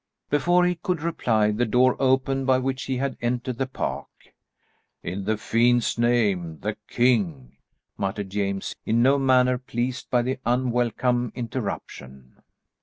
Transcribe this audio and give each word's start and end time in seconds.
Before 0.31 0.65
he 0.65 0.73
could 0.73 1.03
reply, 1.03 1.51
the 1.51 1.63
door 1.67 1.95
opened 1.99 2.47
by 2.47 2.57
which 2.57 2.85
he 2.85 2.97
had 2.97 3.17
entered 3.21 3.59
the 3.59 3.67
park. 3.67 4.07
"In 5.03 5.25
the 5.25 5.37
fiend's 5.37 5.95
name, 5.99 6.57
the 6.61 6.75
king!" 6.87 7.57
muttered 7.99 8.31
James, 8.31 8.75
in 8.83 9.03
no 9.03 9.19
manner 9.19 9.59
pleased 9.59 10.09
by 10.09 10.23
the 10.23 10.39
unwelcome 10.43 11.31
interruption. 11.35 12.41